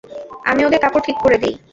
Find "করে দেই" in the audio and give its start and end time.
1.23-1.53